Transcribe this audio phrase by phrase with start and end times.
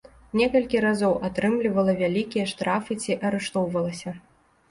[0.39, 4.15] Некалькі разоў атрымлівала вялікія штрафы ці арыштоўвалася.